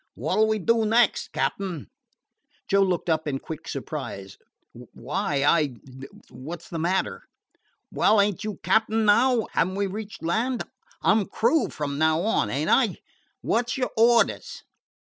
[0.15, 1.91] "What 'll we do next, captain?"
[2.67, 4.35] Joe looked up in quick surprise.
[4.73, 5.75] "Why I
[6.31, 7.27] what 's the matter?"
[7.91, 9.45] "Well, ain't you captain now?
[9.51, 10.63] Have n't we reached land?
[11.03, 12.97] I 'm crew from now on, ain't I?
[13.41, 14.63] What 's your orders?"